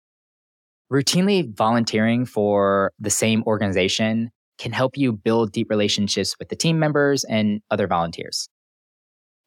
Routinely 0.90 1.55
volunteering 1.55 2.25
for 2.25 2.93
the 2.99 3.11
same 3.11 3.43
organization 3.47 4.31
can 4.57 4.73
help 4.73 4.97
you 4.97 5.12
build 5.12 5.52
deep 5.52 5.69
relationships 5.69 6.35
with 6.38 6.49
the 6.49 6.57
team 6.57 6.78
members 6.78 7.25
and 7.25 7.61
other 7.71 7.87
volunteers. 7.87 8.49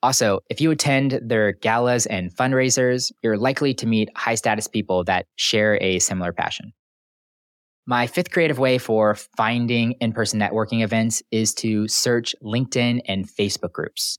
Also, 0.03 0.41
if 0.51 0.61
you 0.61 0.69
attend 0.69 1.19
their 1.23 1.53
galas 1.53 2.05
and 2.05 2.31
fundraisers, 2.31 3.11
you're 3.23 3.37
likely 3.37 3.73
to 3.73 3.87
meet 3.87 4.15
high 4.15 4.35
status 4.35 4.67
people 4.67 5.03
that 5.05 5.25
share 5.35 5.81
a 5.81 5.97
similar 5.97 6.31
passion. 6.31 6.73
My 7.89 8.05
fifth 8.05 8.29
creative 8.29 8.59
way 8.59 8.77
for 8.77 9.15
finding 9.35 9.93
in 9.93 10.13
person 10.13 10.39
networking 10.39 10.83
events 10.83 11.23
is 11.31 11.55
to 11.55 11.87
search 11.87 12.35
LinkedIn 12.43 13.01
and 13.07 13.27
Facebook 13.27 13.71
groups. 13.71 14.15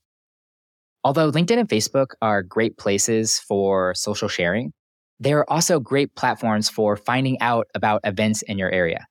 Although 1.05 1.31
LinkedIn 1.31 1.57
and 1.57 1.69
Facebook 1.69 2.07
are 2.21 2.43
great 2.43 2.77
places 2.77 3.39
for 3.39 3.93
social 3.95 4.27
sharing, 4.27 4.73
they 5.21 5.31
are 5.31 5.45
also 5.47 5.79
great 5.79 6.13
platforms 6.15 6.67
for 6.67 6.97
finding 6.97 7.39
out 7.39 7.67
about 7.73 8.01
events 8.03 8.41
in 8.41 8.57
your 8.57 8.69
area. 8.69 9.05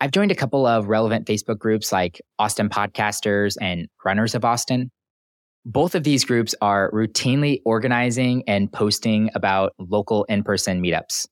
I've 0.00 0.12
joined 0.12 0.30
a 0.30 0.36
couple 0.36 0.64
of 0.64 0.86
relevant 0.86 1.26
Facebook 1.26 1.58
groups 1.58 1.90
like 1.90 2.20
Austin 2.38 2.68
Podcasters 2.68 3.56
and 3.60 3.88
Runners 4.04 4.36
of 4.36 4.44
Austin. 4.44 4.92
Both 5.64 5.96
of 5.96 6.04
these 6.04 6.24
groups 6.24 6.54
are 6.62 6.92
routinely 6.92 7.60
organizing 7.64 8.44
and 8.46 8.70
posting 8.70 9.30
about 9.34 9.72
local 9.80 10.22
in 10.26 10.44
person 10.44 10.80
meetups. 10.80 11.26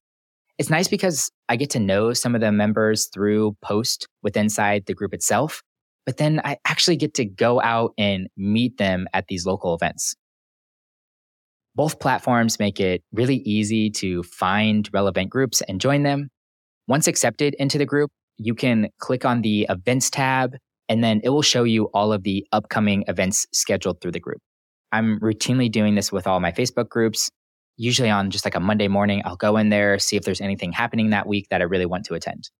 It's 0.58 0.70
nice 0.70 0.88
because 0.88 1.30
I 1.48 1.56
get 1.56 1.70
to 1.70 1.80
know 1.80 2.12
some 2.14 2.34
of 2.34 2.40
the 2.40 2.50
members 2.50 3.08
through 3.12 3.56
post 3.62 4.08
with 4.22 4.36
inside 4.36 4.84
the 4.86 4.94
group 4.94 5.12
itself, 5.12 5.62
but 6.06 6.16
then 6.16 6.40
I 6.44 6.56
actually 6.64 6.96
get 6.96 7.14
to 7.14 7.26
go 7.26 7.60
out 7.60 7.92
and 7.98 8.28
meet 8.36 8.78
them 8.78 9.06
at 9.12 9.26
these 9.28 9.44
local 9.44 9.74
events. 9.74 10.14
Both 11.74 12.00
platforms 12.00 12.58
make 12.58 12.80
it 12.80 13.02
really 13.12 13.36
easy 13.44 13.90
to 13.90 14.22
find 14.22 14.88
relevant 14.94 15.28
groups 15.28 15.60
and 15.60 15.78
join 15.78 16.04
them. 16.04 16.30
Once 16.88 17.06
accepted 17.06 17.54
into 17.58 17.76
the 17.76 17.84
group, 17.84 18.10
you 18.38 18.54
can 18.54 18.88
click 18.98 19.26
on 19.26 19.42
the 19.42 19.66
events 19.68 20.08
tab 20.08 20.56
and 20.88 21.04
then 21.04 21.20
it 21.22 21.30
will 21.30 21.42
show 21.42 21.64
you 21.64 21.84
all 21.92 22.12
of 22.12 22.22
the 22.22 22.46
upcoming 22.52 23.04
events 23.08 23.46
scheduled 23.52 24.00
through 24.00 24.12
the 24.12 24.20
group. 24.20 24.40
I'm 24.92 25.20
routinely 25.20 25.70
doing 25.70 25.96
this 25.96 26.10
with 26.10 26.26
all 26.26 26.40
my 26.40 26.52
Facebook 26.52 26.88
groups. 26.88 27.28
Usually 27.76 28.10
on 28.10 28.30
just 28.30 28.44
like 28.44 28.54
a 28.54 28.60
Monday 28.60 28.88
morning, 28.88 29.22
I'll 29.24 29.36
go 29.36 29.56
in 29.56 29.68
there, 29.68 29.98
see 29.98 30.16
if 30.16 30.24
there's 30.24 30.40
anything 30.40 30.72
happening 30.72 31.10
that 31.10 31.26
week 31.26 31.48
that 31.50 31.60
I 31.60 31.64
really 31.64 31.86
want 31.86 32.06
to 32.06 32.14
attend. 32.14 32.50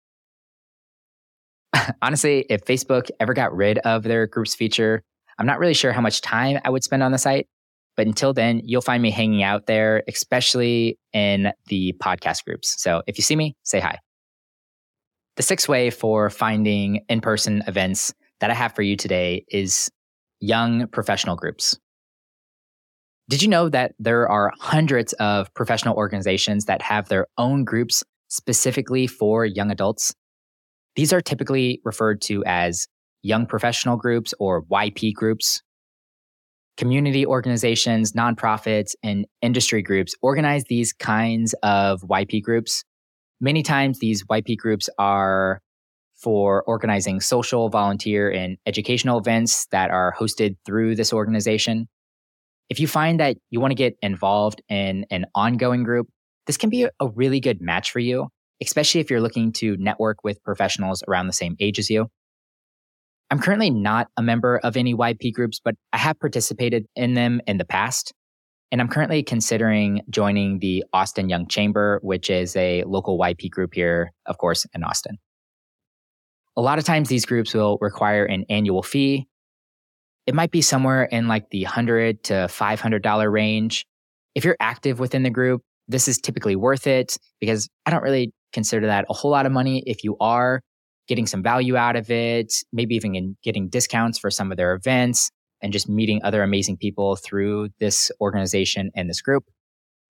Honestly, 2.03 2.47
if 2.51 2.65
Facebook 2.65 3.11
ever 3.21 3.35
got 3.35 3.55
rid 3.55 3.79
of 3.79 4.03
their 4.03 4.27
groups 4.27 4.55
feature, 4.55 5.03
I'm 5.39 5.47
not 5.47 5.59
really 5.59 5.75
sure 5.75 5.93
how 5.93 6.01
much 6.01 6.21
time 6.21 6.59
I 6.65 6.71
would 6.71 6.85
spend 6.85 7.03
on 7.03 7.13
the 7.13 7.19
site. 7.19 7.47
But 7.97 8.07
until 8.07 8.35
then, 8.35 8.61
you'll 8.63 8.83
find 8.83 9.03
me 9.03 9.11
hanging 9.11 9.43
out 9.43 9.67
there, 9.67 10.03
especially 10.07 10.99
in 11.13 11.53
the 11.67 11.95
podcast 12.03 12.45
groups. 12.45 12.81
So 12.81 13.03
if 13.07 13.17
you 13.17 13.23
see 13.23 13.37
me, 13.37 13.57
say 13.63 13.81
hi. 13.81 13.99
The 15.37 15.43
sixth 15.43 15.69
way 15.69 15.91
for 15.91 16.31
finding 16.31 17.05
in 17.09 17.21
person 17.21 17.63
events 17.67 18.15
that 18.41 18.51
I 18.51 18.55
have 18.55 18.75
for 18.75 18.83
you 18.83 18.97
today 18.97 19.45
is 19.49 19.91
young 20.41 20.87
professional 20.89 21.37
groups. 21.37 21.79
Did 23.29 23.43
you 23.43 23.49
know 23.49 23.69
that 23.69 23.93
there 23.99 24.29
are 24.29 24.53
hundreds 24.61 25.13
of 25.15 25.53
professional 25.55 25.97
organizations 25.97 26.67
that 26.67 26.81
have 26.81 27.09
their 27.09 27.27
own 27.37 27.65
groups 27.65 28.05
specifically 28.29 29.09
for 29.09 29.45
young 29.45 29.73
adults? 29.73 30.15
These 30.95 31.13
are 31.13 31.21
typically 31.21 31.81
referred 31.85 32.23
to 32.23 32.45
as 32.47 32.87
young 33.23 33.47
professional 33.47 33.97
groups 33.97 34.33
or 34.39 34.63
YP 34.63 35.13
groups. 35.15 35.61
Community 36.77 37.27
organizations, 37.27 38.13
nonprofits, 38.13 38.95
and 39.03 39.27
industry 39.43 39.83
groups 39.83 40.15
organize 40.23 40.63
these 40.69 40.93
kinds 40.93 41.53
of 41.65 42.03
YP 42.03 42.43
groups. 42.43 42.85
Many 43.41 43.65
times, 43.65 43.99
these 43.99 44.25
YP 44.25 44.57
groups 44.57 44.89
are 44.99 45.61
for 46.15 46.63
organizing 46.63 47.21
social, 47.21 47.71
volunteer, 47.71 48.31
and 48.31 48.57
educational 48.67 49.19
events 49.19 49.67
that 49.73 49.91
are 49.91 50.15
hosted 50.17 50.57
through 50.65 50.95
this 50.95 51.13
organization. 51.13 51.89
If 52.69 52.81
you 52.81 52.89
find 52.89 53.21
that 53.21 53.37
you 53.51 53.61
want 53.61 53.71
to 53.73 53.77
get 53.77 53.97
involved 54.03 54.63
in 54.69 55.07
an 55.11 55.27
ongoing 55.35 55.85
group, 55.85 56.09
this 56.47 56.57
can 56.57 56.71
be 56.71 56.85
a 56.85 57.09
really 57.09 57.41
good 57.41 57.61
match 57.61 57.91
for 57.91 58.01
you 58.01 58.29
especially 58.63 59.01
if 59.01 59.11
you're 59.11 59.21
looking 59.21 59.53
to 59.53 59.77
network 59.77 60.25
with 60.25 60.43
professionals 60.43 61.03
around 61.09 61.27
the 61.27 61.33
same 61.33 61.57
age 61.61 61.79
as 61.79 61.91
you. 61.91 62.09
I'm 63.31 63.41
currently 63.41 63.71
not 63.71 64.09
a 64.17 64.23
member 64.23 64.59
of 64.59 64.77
any 64.77 64.95
YP 64.95 65.33
groups, 65.33 65.61
but 65.63 65.75
I 65.93 65.99
have 65.99 66.19
participated 66.19 66.87
in 66.95 67.15
them 67.15 67.41
in 67.47 67.59
the 67.59 67.65
past. 67.65 68.13
And 68.71 68.81
I'm 68.81 68.89
currently 68.89 69.23
considering 69.23 70.03
joining 70.11 70.61
the 70.61 70.85
Austin 70.93 71.29
Young 71.29 71.47
Chamber, 71.49 71.99
which 72.03 72.31
is 72.31 72.55
a 72.57 72.85
local 72.85 73.19
YP 73.19 73.51
group 73.51 73.75
here, 73.75 74.13
of 74.27 74.39
course, 74.39 74.67
in 74.75 74.85
Austin. 74.85 75.19
A 76.57 76.63
lot 76.63 76.79
of 76.79 76.85
times 76.85 77.09
these 77.09 77.27
groups 77.27 77.53
will 77.53 77.79
require 77.81 78.25
an 78.25 78.45
annual 78.49 78.83
fee. 78.83 79.27
It 80.27 80.35
might 80.35 80.51
be 80.51 80.61
somewhere 80.61 81.05
in 81.05 81.29
like 81.29 81.51
the 81.51 81.63
100 81.65 82.25
to 82.25 82.35
$500 82.49 83.33
range. 83.33 83.87
If 84.35 84.45
you're 84.45 84.57
active 84.61 84.99
within 84.99 85.23
the 85.23 85.31
group, 85.31 85.63
this 85.89 86.09
is 86.09 86.19
typically 86.19 86.57
worth 86.57 86.87
it 86.87 87.17
because 87.41 87.69
I 87.87 87.91
don't 87.91 88.03
really 88.03 88.33
consider 88.53 88.87
that 88.87 89.07
a 89.09 89.15
whole 89.15 89.31
lot 89.31 89.47
of 89.47 89.53
money 89.53 89.83
if 89.87 90.03
you 90.03 90.17
are 90.21 90.61
getting 91.07 91.27
some 91.27 91.43
value 91.43 91.77
out 91.77 91.95
of 91.95 92.11
it, 92.11 92.53
maybe 92.73 92.97
even 92.97 93.37
getting 93.43 93.69
discounts 93.69 94.19
for 94.19 94.31
some 94.31 94.51
of 94.51 94.57
their 94.57 94.75
events 94.75 95.31
and 95.63 95.73
just 95.73 95.89
meeting 95.89 96.21
other 96.25 96.43
amazing 96.43 96.77
people 96.77 97.17
through 97.17 97.69
this 97.79 98.11
organization 98.21 98.91
and 98.97 99.09
this 99.09 99.23
group. 99.23 99.45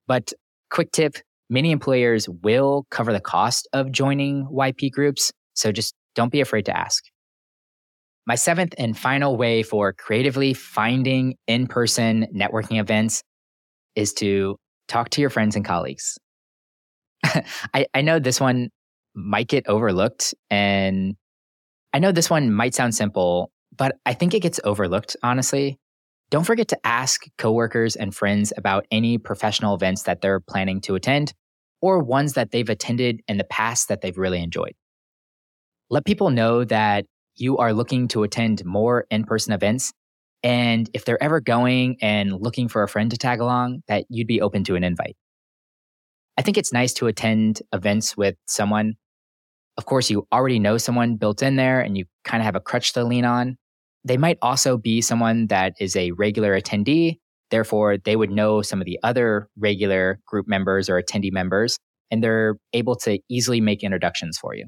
But 0.06 0.32
quick 0.70 0.92
tip, 0.92 1.16
many 1.50 1.70
employers 1.70 2.28
will 2.42 2.87
cover 2.90 3.12
the 3.12 3.20
cost 3.20 3.68
of 3.73 3.92
joining 3.92 4.46
YP 4.46 4.90
groups. 4.90 5.32
So 5.54 5.73
just 5.73 5.94
don't 6.14 6.32
be 6.32 6.40
afraid 6.40 6.64
to 6.66 6.76
ask. 6.76 7.04
My 8.26 8.35
seventh 8.35 8.75
and 8.76 8.99
final 8.99 9.37
way 9.37 9.62
for 9.62 9.92
creatively 9.92 10.52
finding 10.52 11.37
in 11.47 11.68
person 11.68 12.26
networking 12.35 12.80
events 12.80 13.23
is 13.95 14.12
to 14.14 14.56
talk 14.88 15.11
to 15.11 15.21
your 15.21 15.30
friends 15.30 15.54
and 15.54 15.64
colleagues. 15.64 16.18
I, 17.25 17.87
I 17.95 18.02
know 18.02 18.18
this 18.18 18.40
one 18.40 18.71
might 19.14 19.49
get 19.49 19.68
overlooked. 19.68 20.35
And 20.50 21.16
I 21.92 21.99
know 21.99 22.12
this 22.12 22.28
one 22.28 22.52
might 22.52 22.75
sound 22.75 22.95
simple, 22.95 23.50
but 23.75 23.97
I 24.04 24.12
think 24.12 24.35
it 24.35 24.40
gets 24.40 24.61
overlooked, 24.64 25.16
honestly. 25.23 25.78
Don't 26.28 26.45
forget 26.45 26.68
to 26.68 26.87
ask 26.87 27.25
coworkers 27.38 27.95
and 27.95 28.14
friends 28.14 28.52
about 28.56 28.85
any 28.90 29.16
professional 29.16 29.75
events 29.75 30.02
that 30.02 30.21
they're 30.21 30.40
planning 30.40 30.80
to 30.83 30.97
attend 30.97 31.33
or 31.80 32.02
ones 32.02 32.33
that 32.33 32.50
they've 32.50 32.68
attended 32.68 33.21
in 33.28 33.38
the 33.38 33.45
past 33.45 33.88
that 33.88 34.00
they've 34.00 34.18
really 34.18 34.42
enjoyed. 34.42 34.75
Let 35.88 36.04
people 36.04 36.30
know 36.30 36.64
that 36.64 37.06
you 37.37 37.59
are 37.59 37.73
looking 37.73 38.09
to 38.09 38.23
attend 38.23 38.64
more 38.64 39.07
in 39.11 39.25
person 39.25 39.52
events. 39.52 39.93
And 40.43 40.88
if 40.95 41.05
they're 41.05 41.23
ever 41.23 41.40
going 41.40 41.97
and 42.02 42.33
looking 42.33 42.69
for 42.69 42.83
a 42.83 42.88
friend 42.88 43.11
to 43.11 43.16
tag 43.16 43.40
along, 43.40 43.83
that 43.88 44.05
you'd 44.09 44.26
be 44.26 44.40
open 44.40 44.64
to 44.64 44.76
an 44.76 44.85
invite. 44.85 45.16
I 46.37 46.43
think 46.43 46.59
it's 46.59 46.73
nice 46.73 46.93
to 46.95 47.07
attend 47.07 47.62
events 47.73 48.16
with 48.16 48.37
someone. 48.47 48.95
Of 49.78 49.87
course, 49.87 50.11
you 50.11 50.26
already 50.33 50.59
know 50.59 50.78
someone 50.78 51.16
built 51.16 51.43
in 51.43 51.57
there 51.57 51.81
and 51.81 51.97
you 51.97 52.05
kind 52.25 52.40
of 52.40 52.45
have 52.45 52.57
a 52.57 52.61
crutch 52.61 52.93
to 52.95 53.05
lean 53.05 53.25
on. 53.25 53.57
They 54.05 54.16
might 54.16 54.38
also 54.43 54.76
be 54.78 55.00
someone 55.00 55.49
that 55.49 55.75
is 55.81 55.97
a 55.97 56.12
regular 56.12 56.59
attendee. 56.59 57.19
Therefore, 57.50 57.97
they 57.97 58.16
would 58.16 58.31
know 58.31 58.62
some 58.62 58.81
of 58.81 58.85
the 58.85 58.99
other 59.02 59.49
regular 59.59 60.21
group 60.26 60.47
members 60.47 60.88
or 60.88 61.00
attendee 61.00 61.33
members, 61.33 61.78
and 62.11 62.23
they're 62.23 62.57
able 62.73 62.97
to 62.97 63.19
easily 63.28 63.61
make 63.61 63.83
introductions 63.83 64.38
for 64.38 64.55
you. 64.55 64.66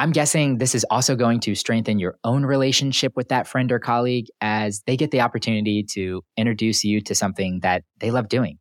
I'm 0.00 0.12
guessing 0.12 0.56
this 0.56 0.74
is 0.74 0.86
also 0.88 1.14
going 1.14 1.40
to 1.40 1.54
strengthen 1.54 1.98
your 1.98 2.16
own 2.24 2.46
relationship 2.46 3.12
with 3.16 3.28
that 3.28 3.46
friend 3.46 3.70
or 3.70 3.78
colleague 3.78 4.28
as 4.40 4.80
they 4.86 4.96
get 4.96 5.10
the 5.10 5.20
opportunity 5.20 5.82
to 5.90 6.22
introduce 6.38 6.82
you 6.84 7.02
to 7.02 7.14
something 7.14 7.60
that 7.60 7.84
they 7.98 8.10
love 8.10 8.30
doing. 8.30 8.58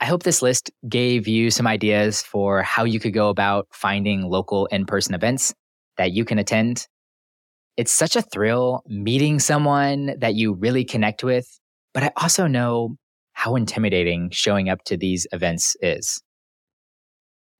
I 0.00 0.06
hope 0.06 0.22
this 0.22 0.40
list 0.40 0.70
gave 0.88 1.28
you 1.28 1.50
some 1.50 1.66
ideas 1.66 2.22
for 2.22 2.62
how 2.62 2.84
you 2.84 3.00
could 3.00 3.12
go 3.12 3.28
about 3.28 3.66
finding 3.70 4.22
local 4.22 4.64
in 4.64 4.86
person 4.86 5.14
events 5.14 5.52
that 5.98 6.12
you 6.12 6.24
can 6.24 6.38
attend. 6.38 6.88
It's 7.76 7.92
such 7.92 8.16
a 8.16 8.22
thrill 8.22 8.82
meeting 8.86 9.40
someone 9.40 10.14
that 10.20 10.36
you 10.36 10.54
really 10.54 10.86
connect 10.86 11.22
with, 11.22 11.46
but 11.92 12.02
I 12.02 12.12
also 12.16 12.46
know 12.46 12.96
how 13.34 13.56
intimidating 13.56 14.30
showing 14.32 14.70
up 14.70 14.84
to 14.84 14.96
these 14.96 15.26
events 15.32 15.76
is. 15.82 16.22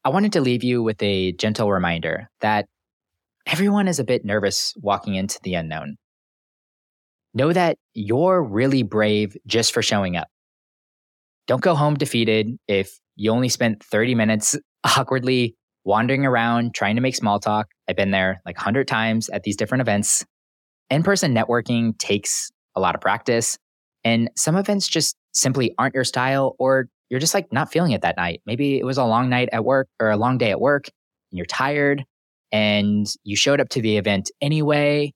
I 0.02 0.08
wanted 0.08 0.32
to 0.32 0.40
leave 0.40 0.64
you 0.64 0.82
with 0.82 1.00
a 1.02 1.32
gentle 1.32 1.70
reminder 1.70 2.30
that 2.40 2.66
everyone 3.46 3.88
is 3.88 3.98
a 3.98 4.04
bit 4.04 4.24
nervous 4.24 4.74
walking 4.76 5.14
into 5.14 5.38
the 5.42 5.54
unknown. 5.54 5.96
Know 7.34 7.52
that 7.52 7.78
you're 7.94 8.42
really 8.42 8.82
brave 8.82 9.36
just 9.46 9.72
for 9.72 9.82
showing 9.82 10.16
up. 10.16 10.28
Don't 11.46 11.62
go 11.62 11.74
home 11.74 11.94
defeated 11.94 12.56
if 12.68 12.98
you 13.16 13.30
only 13.30 13.48
spent 13.48 13.82
30 13.82 14.14
minutes 14.14 14.56
awkwardly 14.84 15.56
wandering 15.84 16.24
around 16.24 16.74
trying 16.74 16.96
to 16.96 17.02
make 17.02 17.16
small 17.16 17.40
talk. 17.40 17.68
I've 17.88 17.96
been 17.96 18.10
there 18.10 18.40
like 18.46 18.56
100 18.56 18.86
times 18.86 19.28
at 19.30 19.42
these 19.42 19.56
different 19.56 19.82
events. 19.82 20.24
In 20.90 21.02
person 21.02 21.34
networking 21.34 21.96
takes 21.98 22.50
a 22.76 22.80
lot 22.80 22.94
of 22.94 23.00
practice, 23.00 23.58
and 24.04 24.30
some 24.36 24.56
events 24.56 24.86
just 24.86 25.16
simply 25.32 25.74
aren't 25.78 25.94
your 25.94 26.04
style, 26.04 26.54
or 26.58 26.88
you're 27.08 27.20
just 27.20 27.34
like 27.34 27.52
not 27.52 27.72
feeling 27.72 27.92
it 27.92 28.02
that 28.02 28.16
night. 28.16 28.42
Maybe 28.46 28.78
it 28.78 28.84
was 28.84 28.98
a 28.98 29.04
long 29.04 29.28
night 29.28 29.48
at 29.52 29.64
work 29.64 29.88
or 30.00 30.10
a 30.10 30.16
long 30.16 30.38
day 30.38 30.50
at 30.50 30.60
work, 30.60 30.88
and 31.30 31.38
you're 31.38 31.46
tired, 31.46 32.04
and 32.52 33.06
you 33.24 33.34
showed 33.34 33.60
up 33.60 33.70
to 33.70 33.82
the 33.82 33.96
event 33.96 34.30
anyway, 34.40 35.12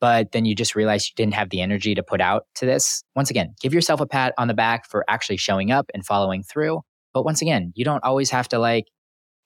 but 0.00 0.32
then 0.32 0.44
you 0.44 0.54
just 0.54 0.74
realized 0.74 1.08
you 1.08 1.14
didn't 1.16 1.34
have 1.34 1.50
the 1.50 1.60
energy 1.60 1.94
to 1.94 2.02
put 2.02 2.20
out 2.20 2.44
to 2.56 2.66
this. 2.66 3.02
Once 3.16 3.30
again, 3.30 3.54
give 3.60 3.72
yourself 3.72 4.00
a 4.00 4.06
pat 4.06 4.34
on 4.36 4.48
the 4.48 4.54
back 4.54 4.86
for 4.86 5.04
actually 5.08 5.36
showing 5.36 5.70
up 5.70 5.90
and 5.94 6.04
following 6.04 6.42
through. 6.42 6.82
But 7.14 7.24
once 7.24 7.40
again, 7.40 7.72
you 7.74 7.84
don't 7.84 8.04
always 8.04 8.30
have 8.30 8.48
to 8.48 8.58
like 8.58 8.86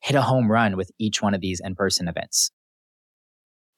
hit 0.01 0.17
a 0.17 0.23
home 0.23 0.51
run 0.51 0.77
with 0.77 0.91
each 0.99 1.23
one 1.23 1.35
of 1.35 1.41
these 1.41 1.61
in 1.63 1.75
person 1.75 2.09
events. 2.09 2.51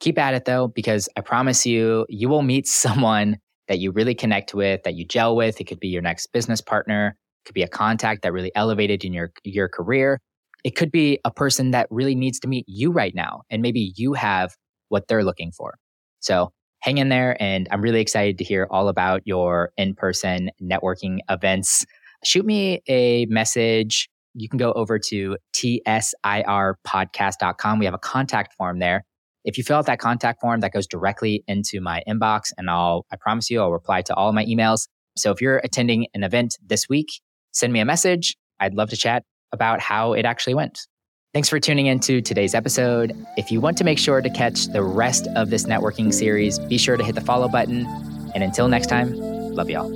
Keep 0.01 0.19
at 0.19 0.35
it 0.35 0.45
though, 0.45 0.69
because 0.69 1.09
I 1.17 1.21
promise 1.21 1.67
you, 1.67 2.07
you 2.09 2.29
will 2.29 2.43
meet 2.43 2.67
someone 2.69 3.39
that 3.69 3.79
you 3.79 3.93
really 3.93 4.15
connect 4.15 4.55
with, 4.55 4.83
that 4.85 4.95
you 4.95 5.07
gel 5.07 5.37
with. 5.37 5.61
It 5.61 5.65
could 5.65 5.81
be 5.81 5.89
your 5.89 6.03
next 6.03 6.29
business 6.29 6.61
partner, 6.61 7.17
it 7.43 7.49
could 7.49 7.55
be 7.55 7.63
a 7.63 7.69
contact 7.69 8.23
that 8.23 8.33
really 8.33 8.53
elevated 8.55 9.05
in 9.05 9.13
your, 9.13 9.33
your 9.45 9.69
career. 9.69 10.21
It 10.65 10.77
could 10.77 10.91
be 10.91 11.21
a 11.25 11.31
person 11.31 11.71
that 11.71 11.87
really 11.91 12.15
needs 12.15 12.41
to 12.41 12.49
meet 12.49 12.65
you 12.67 12.91
right 12.91 13.15
now, 13.15 13.43
and 13.51 13.63
maybe 13.63 13.93
you 13.97 14.15
have 14.15 14.55
what 14.89 15.09
they're 15.09 15.25
looking 15.25 15.53
for. 15.53 15.77
So 16.21 16.51
hang 16.85 16.99
in 16.99 17.09
there. 17.09 17.37
And 17.41 17.67
I'm 17.71 17.81
really 17.81 18.01
excited 18.01 18.37
to 18.39 18.45
hear 18.45 18.67
all 18.71 18.89
about 18.89 19.23
your 19.25 19.73
in 19.79 19.95
person 19.95 20.51
networking 20.63 21.21
events. 21.31 21.87
Shoot 22.25 22.45
me 22.45 22.83
a 22.89 23.25
message. 23.27 24.11
You 24.35 24.51
can 24.51 24.59
go 24.59 24.73
over 24.73 24.99
to 24.99 25.39
tsirpodcast.com. 25.55 27.79
We 27.79 27.87
have 27.87 27.95
a 27.95 27.99
contact 27.99 28.53
form 28.55 28.81
there. 28.81 29.05
If 29.45 29.57
you 29.57 29.65
fill 29.65 29.79
out 29.79 29.87
that 29.87 29.99
contact 29.99 30.43
form, 30.43 30.61
that 30.61 30.73
goes 30.73 30.87
directly 30.87 31.43
into 31.47 31.81
my 31.81 32.03
inbox, 32.09 32.53
and 32.57 32.71
I'll, 32.71 33.05
I 33.11 33.17
promise 33.17 33.51
you, 33.51 33.61
I'll 33.61 33.73
reply 33.73 34.01
to 34.03 34.15
all 34.15 34.29
of 34.29 34.35
my 34.35 34.45
emails. 34.45 34.87
So 35.17 35.31
if 35.31 35.41
you're 35.41 35.59
attending 35.59 36.07
an 36.15 36.23
event 36.23 36.57
this 36.67 36.89
week, 36.89 37.09
send 37.53 37.73
me 37.73 37.81
a 37.81 37.85
message. 37.85 38.37
I'd 38.61 38.75
love 38.75 38.91
to 38.91 38.97
chat 38.97 39.25
about 39.55 39.81
how 39.81 40.13
it 40.13 40.27
actually 40.27 40.53
went. 40.53 40.87
Thanks 41.33 41.49
for 41.49 41.59
tuning 41.59 41.87
in 41.87 41.99
to 42.01 42.21
today's 42.21 42.55
episode. 42.55 43.17
If 43.37 43.51
you 43.51 43.61
want 43.61 43.79
to 43.79 43.85
make 43.85 43.99
sure 43.99 44.21
to 44.21 44.31
catch 44.31 44.67
the 44.67 44.83
rest 44.83 45.27
of 45.35 45.51
this 45.51 45.65
networking 45.65 46.13
series, 46.13 46.59
be 46.59 46.77
sure 46.77 46.97
to 46.97 47.03
hit 47.03 47.15
the 47.15 47.23
follow 47.23 47.49
button. 47.49 47.87
And 48.35 48.45
until 48.45 48.69
next 48.69 48.89
time, 48.89 49.15
love 49.15 49.71
y'all. 49.71 49.89